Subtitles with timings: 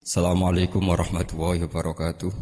[0.00, 2.32] Assalamualaikum warahmatullahi wabarakatuh.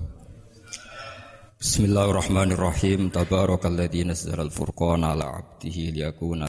[1.58, 3.10] Bismillahirrahmanirrahim.
[3.10, 6.46] Tabarakalladzi nazzala al-furqana ala 'abdihi liyakuna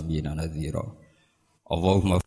[0.00, 0.80] bina nadhira.
[1.60, 2.24] Allahumma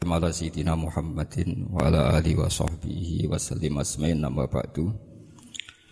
[0.00, 4.88] ala sayyidina Muhammadin wa ala alihi wa sahbihi wa sallim asmain nama ba'du.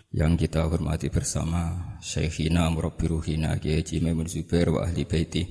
[0.09, 5.45] Yang kita hormati bersama Syekhina Murabbi Ruhina Kiai Haji Maimun Zubair wa ahli baiti.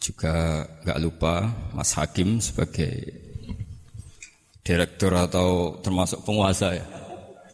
[0.00, 1.44] Juga enggak lupa
[1.76, 3.25] Mas Hakim sebagai
[4.66, 6.86] direktur atau termasuk penguasa ya.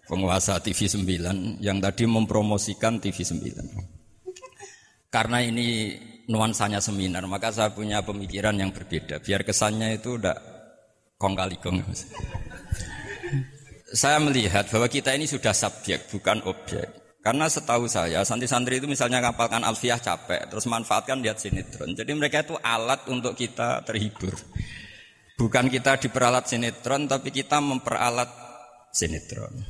[0.08, 5.12] Penguasa TV 9 yang tadi mempromosikan TV 9.
[5.12, 5.92] Karena ini
[6.32, 9.20] nuansanya seminar, maka saya punya pemikiran yang berbeda.
[9.20, 10.36] Biar kesannya itu udah
[11.20, 11.84] kong kali kong.
[13.92, 16.88] saya melihat bahwa kita ini sudah subjek, bukan objek.
[17.22, 21.94] Karena setahu saya, santri-santri itu misalnya ngapalkan alfiah capek, terus manfaatkan lihat sinetron.
[21.94, 24.34] Jadi mereka itu alat untuk kita terhibur.
[25.36, 28.28] Bukan kita diperalat sinetron, tapi kita memperalat
[28.92, 29.64] sinetron.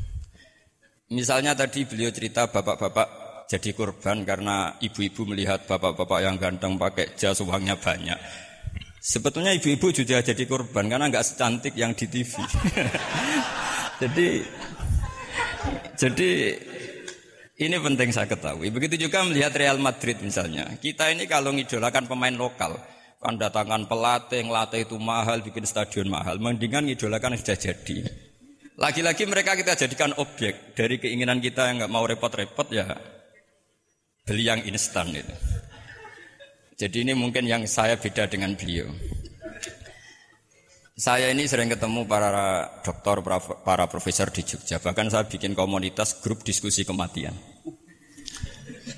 [1.13, 7.37] Misalnya tadi beliau cerita bapak-bapak jadi korban karena ibu-ibu melihat bapak-bapak yang ganteng pakai jas
[7.45, 8.17] uangnya banyak.
[9.03, 12.33] Sebetulnya ibu-ibu juga jadi korban karena nggak secantik yang di TV.
[14.03, 14.29] jadi
[16.01, 16.31] jadi
[17.61, 18.73] ini penting saya ketahui.
[18.73, 20.73] Begitu juga melihat Real Madrid misalnya.
[20.81, 22.81] Kita ini kalau ngidolakan pemain lokal,
[23.23, 26.43] Kan datangkan pelatih, ngelatih itu mahal, bikin stadion mahal.
[26.43, 28.03] Mendingan ngidolakan sudah jadi.
[28.75, 32.89] Lagi-lagi mereka kita jadikan objek dari keinginan kita yang nggak mau repot-repot ya
[34.27, 35.35] beli yang instan itu.
[36.79, 38.91] Jadi ini mungkin yang saya beda dengan beliau.
[40.99, 43.23] Saya ini sering ketemu para dokter,
[43.63, 44.83] para profesor di Jogja.
[44.83, 47.35] Bahkan saya bikin komunitas grup diskusi kematian.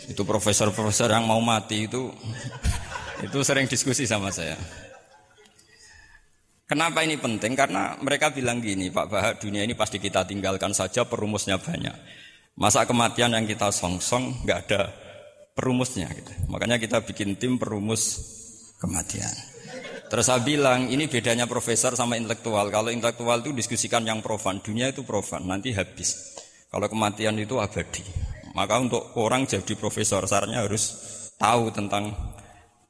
[0.08, 2.12] Itu profesor-profesor yang mau mati itu
[3.22, 4.58] itu sering diskusi sama saya.
[6.64, 7.52] Kenapa ini penting?
[7.52, 11.92] Karena mereka bilang gini, Pak Bahak, dunia ini pasti kita tinggalkan saja, perumusnya banyak.
[12.56, 14.88] Masa kematian yang kita song-song nggak ada
[15.52, 16.32] perumusnya gitu.
[16.48, 18.16] Makanya kita bikin tim perumus
[18.80, 19.30] kematian.
[20.08, 22.72] Terus saya bilang, ini bedanya profesor sama intelektual.
[22.72, 26.38] Kalau intelektual itu diskusikan yang profan, dunia itu profan, nanti habis.
[26.72, 28.02] Kalau kematian itu abadi.
[28.54, 30.94] Maka untuk orang jadi profesor, sarannya harus
[31.36, 32.33] tahu tentang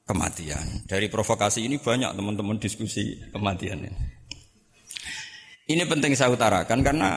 [0.04, 0.84] kematian.
[0.84, 4.00] Dari provokasi ini banyak teman-teman diskusi kematian ini.
[5.64, 7.10] Ini penting saya utarakan karena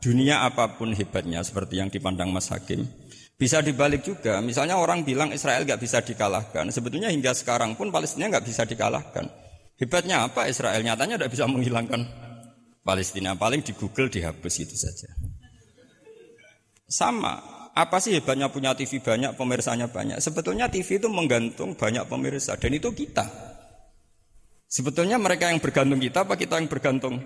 [0.00, 2.88] dunia apa pun hebatnya seperti yang dipandang Mas Hakim
[3.36, 4.40] bisa dibalik juga.
[4.40, 6.72] Misalnya orang bilang Israel nggak bisa dikalahkan.
[6.72, 9.28] Sebetulnya hingga sekarang pun Palestina nggak bisa dikalahkan.
[9.76, 10.80] Hebatnya apa Israel?
[10.80, 12.00] Nyatanya tidak bisa menghilangkan
[12.86, 13.36] Palestina.
[13.36, 15.10] Paling di Google dihapus itu saja.
[16.86, 20.20] Sama apa sih hebatnya punya TV banyak, pemirsanya banyak?
[20.20, 23.24] Sebetulnya TV itu menggantung banyak pemirsa dan itu kita.
[24.68, 27.20] Sebetulnya mereka yang bergantung kita apa kita yang bergantung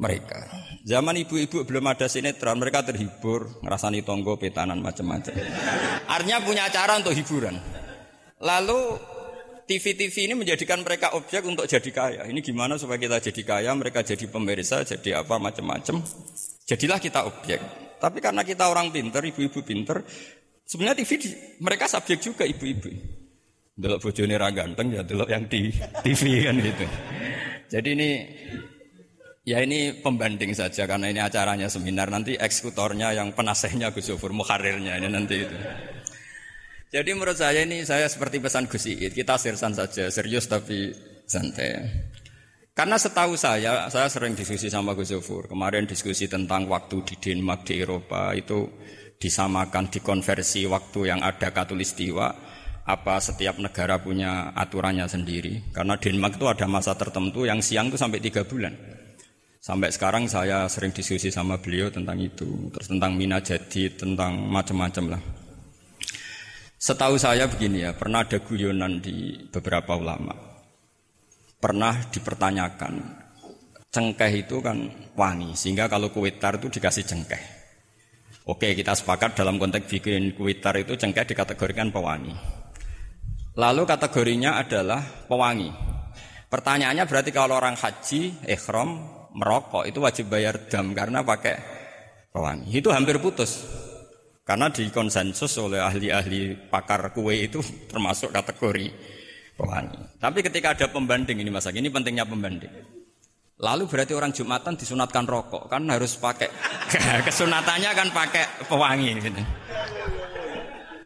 [0.00, 0.48] mereka.
[0.84, 5.32] Zaman ibu-ibu belum ada sinetron, mereka terhibur, ngerasani tonggo, petanan macam-macam.
[6.08, 7.56] Artinya punya cara untuk hiburan.
[8.42, 8.98] Lalu
[9.68, 12.22] TV-TV ini menjadikan mereka objek untuk jadi kaya.
[12.28, 16.02] Ini gimana supaya kita jadi kaya, mereka jadi pemirsa, jadi apa macam-macam.
[16.66, 17.81] Jadilah kita objek.
[18.02, 20.02] Tapi karena kita orang pinter, ibu-ibu pinter,
[20.66, 21.28] sebenarnya TV di,
[21.62, 22.90] mereka subjek juga ibu-ibu.
[23.78, 25.70] Delok bojone ra ganteng ya delok yang di
[26.04, 26.84] TV kan gitu.
[27.70, 28.10] Jadi ini
[29.46, 34.98] ya ini pembanding saja karena ini acaranya seminar nanti eksekutornya yang penasehnya Gus Yofur muharirnya
[34.98, 35.56] ini nanti itu.
[36.92, 40.92] Jadi menurut saya ini saya seperti pesan Gus Iit, kita sirsan saja, serius tapi
[41.24, 41.88] santai.
[42.72, 45.44] Karena setahu saya, saya sering diskusi sama Gus Zofur.
[45.44, 48.64] Kemarin diskusi tentang waktu di Denmark, di Eropa itu
[49.20, 52.32] disamakan, dikonversi waktu yang ada katulistiwa.
[52.88, 55.68] Apa setiap negara punya aturannya sendiri.
[55.68, 58.72] Karena Denmark itu ada masa tertentu yang siang itu sampai tiga bulan.
[59.60, 62.72] Sampai sekarang saya sering diskusi sama beliau tentang itu.
[62.72, 65.22] Terus tentang Mina jadi, tentang macam-macam lah.
[66.80, 70.51] Setahu saya begini ya, pernah ada guyonan di beberapa ulama
[71.62, 73.22] pernah dipertanyakan.
[73.94, 77.42] Cengkeh itu kan wangi sehingga kalau kuitar itu dikasih cengkeh.
[78.50, 82.34] Oke kita sepakat dalam konteks bikin kuitar itu cengkeh dikategorikan pewangi.
[83.54, 84.98] Lalu kategorinya adalah
[85.30, 85.70] pewangi.
[86.50, 88.98] Pertanyaannya berarti kalau orang haji ikhram
[89.36, 91.56] merokok itu wajib bayar dam karena pakai
[92.34, 92.74] pewangi.
[92.74, 93.62] Itu hampir putus.
[94.42, 97.62] Karena dikonsensus oleh ahli-ahli pakar kue itu
[97.92, 98.90] termasuk kategori
[99.56, 100.00] pewangi.
[100.18, 102.72] Tapi ketika ada pembanding ini masa ini pentingnya pembanding.
[103.62, 106.50] Lalu berarti orang Jumatan disunatkan rokok kan harus pakai
[107.26, 109.42] kesunatannya kan pakai pewangi gitu.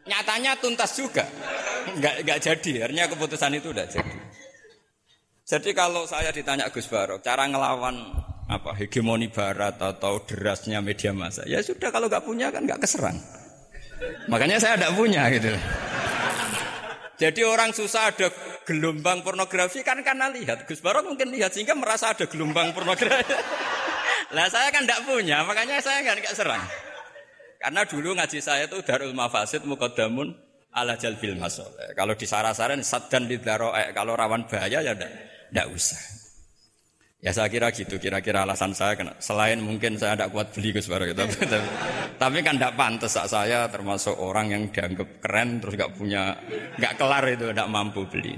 [0.07, 1.27] Nyatanya tuntas juga.
[1.93, 4.15] Enggak enggak jadi, artinya keputusan itu udah jadi.
[5.47, 7.95] Jadi kalau saya ditanya Gus Barok, cara ngelawan
[8.47, 11.43] apa hegemoni barat atau derasnya media massa.
[11.47, 13.15] Ya sudah kalau nggak punya kan nggak keserang.
[14.27, 15.51] Makanya saya tidak punya gitu.
[17.17, 18.29] Jadi orang susah ada
[18.61, 20.69] gelombang pornografi kan karena lihat.
[20.69, 23.33] Gus Barok mungkin lihat sehingga merasa ada gelombang pornografi.
[24.37, 26.61] lah saya kan tidak punya, makanya saya kan nggak serang.
[27.57, 30.29] Karena dulu ngaji saya itu Darul Mafasid Muqaddamun
[30.77, 31.97] ala jalbil masoleh.
[31.97, 36.26] Kalau di saran sad dan lidaroe, kalau rawan bahaya ya tidak usah.
[37.27, 39.11] Ya saya kira gitu, kira-kira alasan saya kena.
[39.19, 41.35] Selain mungkin saya tidak kuat beli Gus Barok, tapi,
[42.23, 46.39] tapi kan tidak pantas saya termasuk orang yang dianggap keren terus nggak punya,
[46.79, 48.31] nggak kelar itu, tidak mampu beli.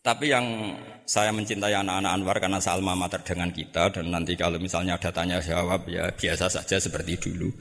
[0.00, 0.72] Tapi yang
[1.04, 5.36] saya mencintai anak-anak Anwar karena salma mater dengan kita dan nanti kalau misalnya ada tanya
[5.44, 7.52] jawab ya biasa saja seperti dulu.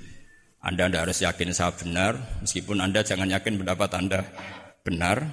[0.63, 4.24] Anda tidak harus yakin saya benar, meskipun Anda jangan yakin pendapat Anda
[4.80, 5.27] benar,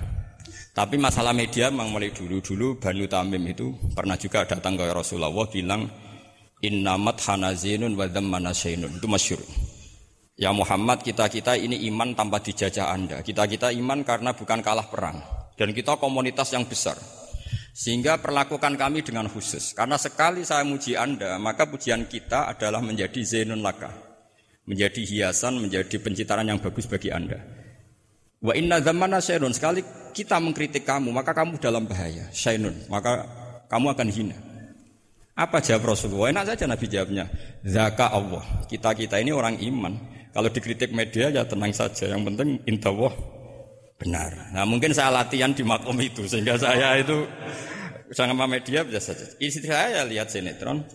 [0.79, 5.91] tapi masalah media memang mulai dulu-dulu Banu Tamim itu pernah juga datang ke Rasulullah bilang
[6.63, 9.43] innamat hanazinun wa Itu masyur.
[10.39, 13.27] Ya Muhammad kita-kita ini iman tanpa dijajah Anda.
[13.27, 15.19] Kita-kita iman karena bukan kalah perang.
[15.59, 16.95] Dan kita komunitas yang besar.
[17.75, 19.75] Sehingga perlakukan kami dengan khusus.
[19.75, 23.91] Karena sekali saya muji Anda, maka pujian kita adalah menjadi zenun laka.
[24.63, 27.43] Menjadi hiasan, menjadi pencitraan yang bagus bagi Anda.
[28.39, 29.83] Wa inna zamana syairun sekali
[30.15, 32.31] kita mengkritik kamu maka kamu dalam bahaya.
[32.31, 33.27] Syairun maka
[33.67, 34.39] kamu akan hina.
[35.39, 36.35] Apa jawab Rasulullah?
[36.35, 37.31] Enak saja Nabi jawabnya.
[37.63, 38.43] Zaka Allah.
[38.67, 39.95] Kita kita ini orang iman.
[40.35, 42.11] Kalau dikritik media ya tenang saja.
[42.11, 43.15] Yang penting intawah
[43.99, 44.55] benar.
[44.55, 47.27] Nah mungkin saya latihan di makom itu sehingga saya itu
[48.15, 49.27] sama media biasa saja.
[49.39, 50.87] Istri saya lihat sinetron.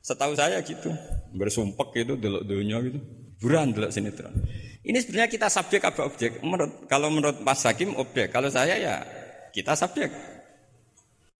[0.00, 0.90] Setahu saya gitu.
[1.36, 2.98] Bersumpek gitu, delok dunia gitu.
[3.38, 4.32] Buran delok sinetron.
[4.80, 6.40] Ini sebenarnya kita subjek apa objek?
[6.40, 9.04] Menurut kalau menurut Mas Hakim objek, kalau saya ya
[9.52, 10.08] kita subjek.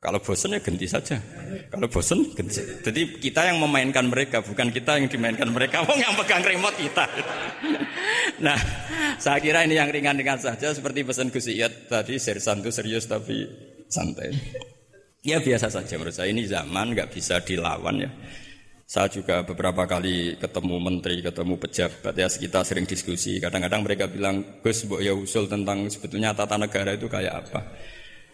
[0.01, 1.21] Kalau bosan ya ganti saja.
[1.69, 2.57] Kalau bosan ganti.
[2.57, 5.81] Jadi kita yang memainkan mereka, bukan kita yang dimainkan mereka.
[5.89, 7.05] Wong yang pegang remote kita.
[8.45, 8.57] nah,
[9.21, 13.45] saya kira ini yang ringan-ringan saja seperti pesan Gus Iyad tadi sersan itu serius tapi
[13.93, 14.33] santai.
[15.21, 18.09] Ya biasa saja menurut saya ini zaman nggak bisa dilawan ya.
[18.91, 23.39] Saya juga beberapa kali ketemu menteri, ketemu pejabat ya kita sering diskusi.
[23.39, 27.71] Kadang-kadang mereka bilang, Gus, bu ya usul tentang sebetulnya tata negara itu kayak apa.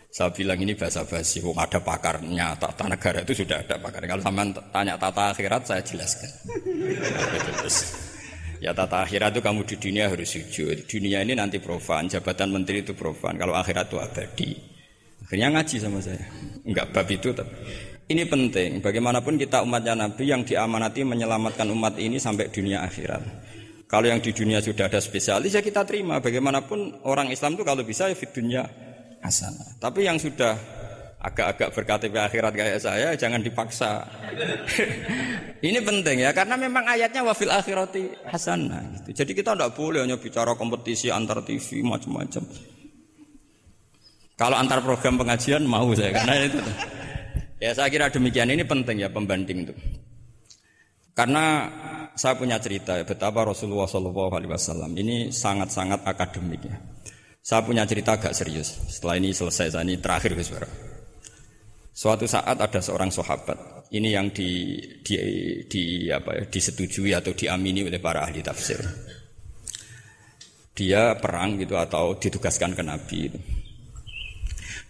[0.09, 4.09] Saya bilang ini bahasa basi, oh, ada pakarnya, tata negara itu sudah ada pakar.
[4.09, 6.31] Kalau sama tanya tata akhirat, saya jelaskan.
[7.61, 7.77] Terus,
[8.57, 10.89] ya tata akhirat itu kamu di dunia harus sujud.
[10.89, 13.37] Dunia ini nanti profan, jabatan menteri itu profan.
[13.37, 14.51] Kalau akhirat itu abadi.
[15.21, 16.25] Akhirnya ngaji sama saya.
[16.65, 17.53] Enggak bab itu tapi
[18.07, 23.23] ini penting, bagaimanapun kita umatnya Nabi yang diamanati menyelamatkan umat ini sampai dunia akhirat.
[23.87, 26.19] Kalau yang di dunia sudah ada spesialis ya kita terima.
[26.19, 28.67] Bagaimanapun orang Islam itu kalau bisa ya fit dunia
[29.23, 29.79] asana.
[29.79, 30.55] Tapi yang sudah
[31.23, 34.07] agak-agak berKTP akhirat kayak saya jangan dipaksa.
[35.67, 39.03] ini penting ya karena memang ayatnya wafil akhirati hasanah.
[39.03, 39.23] Gitu.
[39.23, 42.43] Jadi kita tidak boleh hanya bicara kompetisi antar TV macam-macam.
[44.37, 46.63] Kalau antar program pengajian mau saya karena itu.
[47.57, 49.75] Ya saya kira demikian ini penting ya pembanding itu.
[51.17, 51.73] Karena
[52.13, 56.77] saya punya cerita betapa Rasulullah Shallallahu Alaihi Wasallam ini sangat-sangat akademik ya.
[57.41, 58.77] Saya punya cerita agak serius.
[58.91, 60.53] Setelah ini selesai, saya ini terakhir Gus
[61.97, 65.17] Suatu saat ada seorang sahabat, ini yang di, di,
[65.65, 68.83] di apa ya, disetujui atau diamini oleh para ahli tafsir.
[70.77, 73.19] Dia perang gitu atau ditugaskan ke Nabi.
[73.33, 73.39] Itu.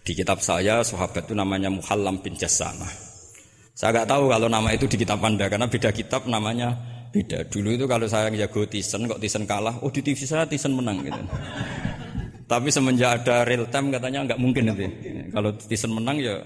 [0.07, 2.39] Di kitab saya sahabat itu namanya Muhallam bin.
[2.39, 6.71] Saya nggak tahu kalau nama itu di kitab Anda karena beda kitab namanya
[7.11, 7.43] beda.
[7.51, 11.03] Dulu itu kalau saya jago Tisen kok Tisen kalah, oh di TV saya Tisen menang
[11.03, 11.19] gitu.
[12.47, 14.87] Tapi semenjak ada real time katanya nggak mungkin itu.
[15.35, 16.39] Kalau Tisen menang ya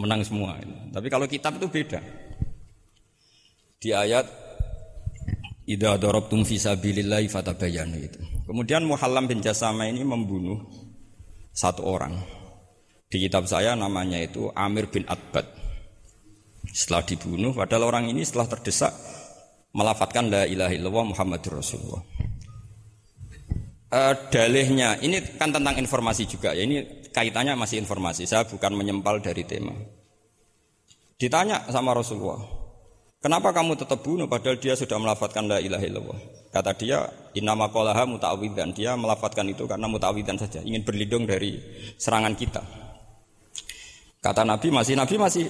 [0.00, 0.56] menang semua.
[0.88, 2.00] Tapi kalau kitab itu beda.
[3.76, 4.24] Di ayat
[5.68, 8.20] Ida darabtum fi sabilillahi fatabayyanu itu.
[8.48, 10.64] Kemudian Muhallam bin Jasama ini membunuh
[11.52, 12.39] satu orang.
[13.10, 15.42] Di kitab saya namanya itu Amir bin Atbad.
[16.70, 18.94] Setelah dibunuh, padahal orang ini setelah terdesak
[19.74, 22.06] melafatkan la ilaha illallah Muhammadur Rasulullah.
[23.90, 29.18] Uh, dalihnya ini kan tentang informasi juga ya ini kaitannya masih informasi saya bukan menyempal
[29.18, 29.74] dari tema
[31.18, 32.38] ditanya sama Rasulullah
[33.18, 36.18] kenapa kamu tetap bunuh padahal dia sudah melafatkan la ilaha illallah
[36.54, 37.02] kata dia
[37.34, 41.58] inama qolaha muta'awidan dia melafatkan itu karena muta'awidan saja ingin berlindung dari
[41.98, 42.62] serangan kita
[44.20, 45.48] Kata Nabi masih Nabi masih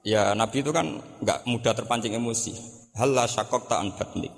[0.00, 2.56] ya Nabi itu kan nggak mudah terpancing emosi.
[2.96, 4.32] Halah syakok ta'an batnik.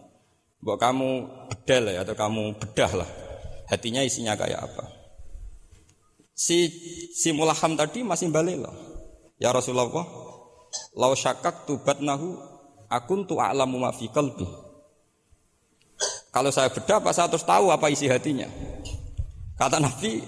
[0.61, 1.11] Buat kamu
[1.49, 3.11] bedel ya atau kamu bedah lah.
[3.71, 4.85] Hatinya isinya kayak apa?
[6.35, 6.69] Si
[7.15, 8.75] si mulaham tadi masih balik loh.
[9.41, 9.89] Ya Rasulullah,
[10.99, 12.37] Lau syakak tubat nahu
[12.91, 14.11] akun tu a'lamu ma fi.
[16.31, 18.47] Kalau saya bedah apa saya terus tahu apa isi hatinya?
[19.59, 20.23] Kata Nabi,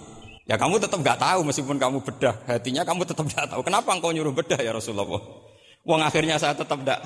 [0.46, 3.60] ya kamu tetap nggak tahu meskipun kamu bedah hatinya kamu tetap nggak tahu.
[3.62, 5.22] Kenapa engkau nyuruh bedah ya Rasulullah?
[5.82, 7.00] Wong akhirnya saya tetap nggak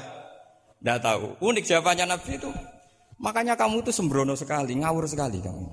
[0.81, 1.37] nggak tahu.
[1.41, 2.51] Unik jawabannya Nabi itu.
[3.17, 5.69] Makanya kamu itu sembrono sekali, ngawur sekali kamu.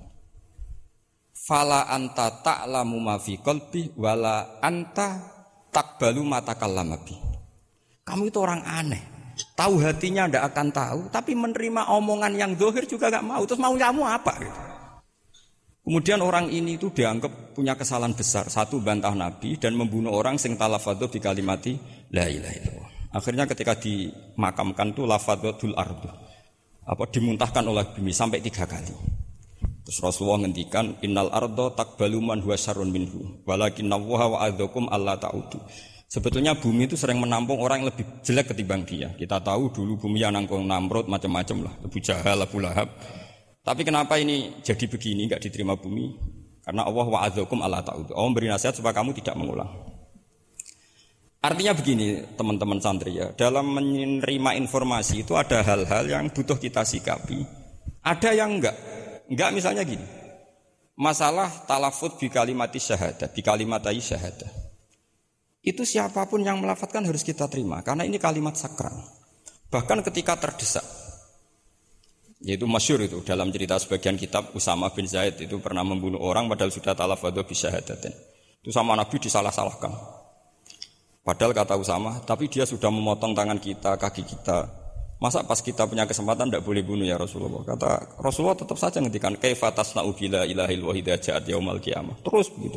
[1.44, 5.20] Fala anta ta'lamu ma fi qalbi wala anta
[5.76, 7.20] takbalu mata kalamabi.
[8.08, 9.04] Kamu itu orang aneh.
[9.58, 13.42] Tahu hatinya ndak akan tahu, tapi menerima omongan yang dohir juga gak mau.
[13.44, 14.34] Terus mau kamu apa?
[14.40, 14.73] Gitu.
[15.84, 18.48] Kemudian orang ini itu dianggap punya kesalahan besar.
[18.48, 21.76] Satu bantah Nabi dan membunuh orang sing talafadhu di kalimati
[22.16, 22.90] la ilaha illallah.
[23.12, 26.08] Akhirnya ketika dimakamkan itu lafadhatul ardu.
[26.88, 28.96] Apa dimuntahkan oleh bumi sampai tiga kali.
[29.84, 35.60] Terus Rasulullah ngendikan innal ardo takbalu man huwa syarrun minhu walakin wa adzakum alla ta'udu.
[36.08, 39.12] Sebetulnya bumi itu sering menampung orang yang lebih jelek ketimbang dia.
[39.18, 42.86] Kita tahu dulu bumi yang nangkung Namrud macam-macam lah, Abu Jahal, Abu Lahab.
[43.64, 46.12] Tapi kenapa ini jadi begini, nggak diterima bumi?
[46.64, 48.12] Karena Allah wa'adzakum ala ta'ud.
[48.12, 49.72] Allah memberi nasihat supaya kamu tidak mengulang.
[51.44, 57.44] Artinya begini teman-teman santri ya, dalam menerima informasi itu ada hal-hal yang butuh kita sikapi.
[58.00, 58.76] Ada yang enggak.
[59.28, 60.08] Enggak misalnya gini.
[60.96, 64.52] Masalah talafut bi kalimati syahadah, bi kalimatai syahadah.
[65.64, 69.04] Itu siapa pun yang melafatkan harus kita terima karena ini kalimat sakral.
[69.72, 71.03] Bahkan ketika terdesak.
[72.44, 76.76] Yaitu masyur itu dalam cerita sebagian kitab Usama bin Zaid itu pernah membunuh orang padahal
[76.76, 78.12] sudah talafadu bisyahadatin.
[78.60, 79.92] Itu sama Nabi disalah-salahkan.
[81.24, 84.68] Padahal kata Usama, tapi dia sudah memotong tangan kita, kaki kita.
[85.24, 87.64] Masa pas kita punya kesempatan tidak boleh bunuh ya Rasulullah?
[87.64, 92.20] Kata Rasulullah tetap saja ngendikan kaifatas naubila ilahil wahidah ja'at yaumal kiamah.
[92.28, 92.76] Terus begitu.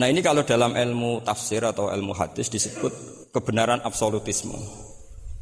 [0.00, 2.88] Nah ini kalau dalam ilmu tafsir atau ilmu hadis disebut
[3.36, 4.56] kebenaran absolutisme.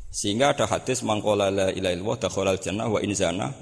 [0.08, 3.52] Sehingga ada hadis mangkola la ilaha dakhalal jannah wa inzana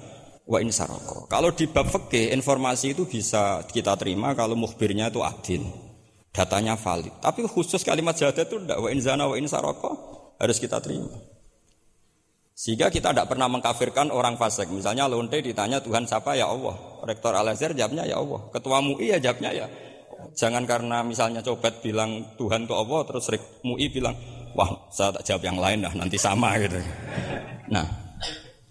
[0.47, 1.27] wa insaroko.
[1.27, 5.67] Kalau di bab fikih informasi itu bisa kita terima kalau mukhbirnya itu adil.
[6.31, 7.11] Datanya valid.
[7.19, 9.91] Tapi khusus kalimat jahat itu tidak wa inzana wa insaroko
[10.39, 11.11] harus kita terima.
[12.57, 14.73] Sehingga kita tidak pernah mengkafirkan orang fasik.
[14.73, 16.73] Misalnya lonte ditanya Tuhan siapa ya Allah.
[17.05, 18.49] Rektor Al Azhar jawabnya ya Allah.
[18.49, 19.69] Ketua MUI ya jawabnya ya
[20.37, 23.29] Jangan karena misalnya copet bilang Tuhan itu Allah terus
[23.65, 24.17] MUI bilang
[24.57, 26.81] wah saya tak jawab yang lain lah nanti sama gitu.
[27.69, 27.85] Nah,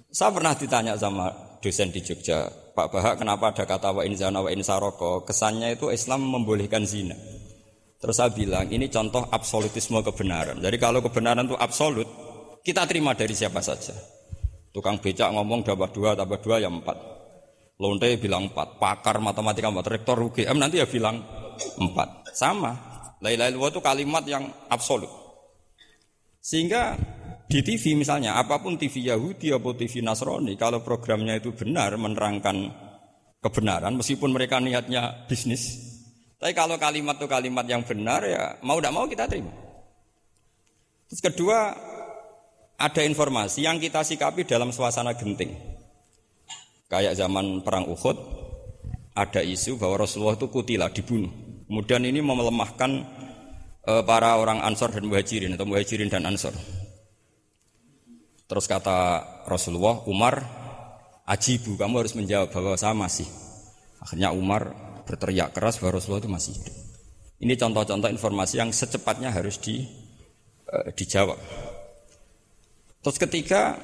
[0.09, 1.29] saya pernah ditanya sama
[1.61, 5.23] dosen di Jogja, Pak Bahak kenapa ada kata wa inzana wa insaroko?
[5.23, 7.15] Kesannya itu Islam membolehkan zina.
[8.01, 10.59] Terus saya bilang ini contoh absolutisme kebenaran.
[10.59, 12.05] Jadi kalau kebenaran itu absolut,
[12.61, 13.95] kita terima dari siapa saja.
[14.75, 16.97] Tukang becak ngomong dapat dua, tambah dua ya empat.
[17.79, 21.23] Lonte bilang empat, pakar matematika empat, rektor UGM nanti ya bilang
[21.79, 22.27] empat.
[22.35, 22.75] Sama.
[23.23, 25.24] La ilaha itu kalimat yang absolut.
[26.45, 26.93] Sehingga
[27.49, 32.69] di TV misalnya, apa pun TV Yahudi atau TV Nasrani, kalau programnya itu benar menerangkan
[33.41, 35.95] kebenaran, meskipun mereka niatnya bisnis,
[36.37, 39.49] tapi kalau kalimat itu kalimat yang benar ya mau tidak mau kita terima.
[41.09, 41.73] Terus kedua,
[42.77, 45.57] ada informasi yang kita sikapi dalam suasana genting.
[46.85, 48.17] Kayak zaman perang Uhud
[49.17, 51.33] ada isu bahwa Rasulullah itu kutilah dibunuh.
[51.65, 53.14] Kemudian ini melemahkan
[53.85, 56.53] e, para orang Ansor dan Muhajirin atau Muhajirin dan Ansor.
[58.45, 60.41] Terus kata Rasulullah, Umar,
[61.25, 63.25] ajibu kamu harus menjawab bahwa saya masih.
[64.01, 64.69] Akhirnya Umar
[65.05, 66.75] berteriak keras bahwa Rasulullah itu masih hidup.
[67.41, 69.85] Ini contoh-contoh informasi yang secepatnya harus di,
[70.65, 71.37] e, dijawab.
[73.05, 73.77] Terus ketika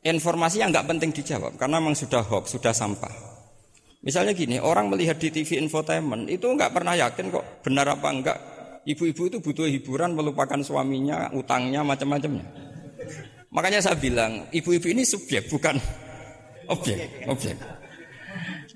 [0.00, 3.12] informasi yang nggak penting dijawab karena memang sudah hoax, sudah sampah.
[4.00, 8.38] Misalnya gini, orang melihat di TV infotainment itu nggak pernah yakin kok benar apa enggak.
[8.88, 12.46] Ibu-ibu itu butuh hiburan melupakan suaminya, utangnya, macam-macamnya.
[13.52, 15.76] Makanya saya bilang, ibu-ibu ini subjek bukan
[16.74, 17.58] objek, objek.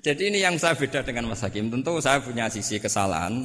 [0.05, 1.73] Jadi ini yang saya beda dengan Mas Hakim.
[1.73, 3.41] Tentu saya punya sisi kesalahan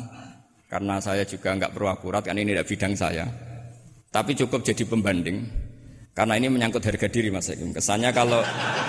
[0.69, 3.25] karena saya juga nggak perlu akurat kan ini tidak bidang saya.
[4.13, 5.49] Tapi cukup jadi pembanding.
[6.13, 7.73] Karena ini menyangkut harga diri Mas Hakim.
[7.73, 8.45] Kesannya kalau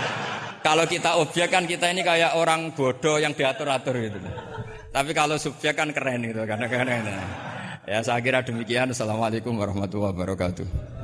[0.67, 4.19] kalau kita objek kan kita ini kayak orang bodoh yang diatur-atur gitu.
[4.91, 7.07] Tapi kalau subjek kan keren gitu karena keren.
[7.89, 8.93] Ya saya kira demikian.
[8.93, 11.00] Assalamualaikum warahmatullahi wabarakatuh.